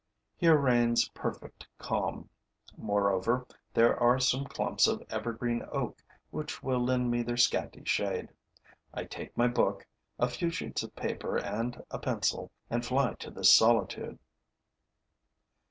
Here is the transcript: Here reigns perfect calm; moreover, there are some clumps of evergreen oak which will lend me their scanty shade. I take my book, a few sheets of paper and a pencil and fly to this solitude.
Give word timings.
Here 0.35 0.57
reigns 0.57 1.09
perfect 1.09 1.67
calm; 1.77 2.27
moreover, 2.75 3.45
there 3.71 3.95
are 3.99 4.17
some 4.19 4.45
clumps 4.45 4.87
of 4.87 5.03
evergreen 5.11 5.63
oak 5.71 6.01
which 6.31 6.63
will 6.63 6.83
lend 6.83 7.11
me 7.11 7.21
their 7.21 7.37
scanty 7.37 7.83
shade. 7.85 8.29
I 8.95 9.03
take 9.03 9.37
my 9.37 9.47
book, 9.47 9.85
a 10.17 10.27
few 10.27 10.49
sheets 10.49 10.81
of 10.81 10.95
paper 10.95 11.37
and 11.37 11.83
a 11.91 11.99
pencil 11.99 12.49
and 12.67 12.83
fly 12.83 13.13
to 13.19 13.29
this 13.29 13.53
solitude. 13.53 14.17